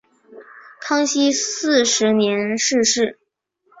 [0.79, 3.19] 康熙四十年逝世。